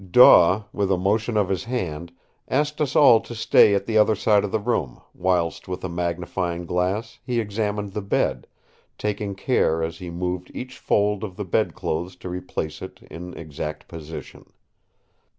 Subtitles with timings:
[0.09, 2.11] Daw, with a motion of his hand,
[2.47, 5.89] asked us all to stay at the other side of the room whilst with a
[5.89, 8.47] magnifying glass he examined the bed,
[8.97, 13.87] taking care as he moved each fold of the bedclothes to replace it in exact
[13.87, 14.45] position.